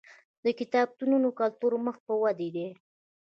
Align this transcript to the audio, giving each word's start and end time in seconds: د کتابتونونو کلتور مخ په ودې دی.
د 0.43 0.45
کتابتونونو 0.59 1.27
کلتور 1.39 1.73
مخ 1.85 1.95
په 2.07 2.13
ودې 2.21 2.49
دی. 2.55 2.67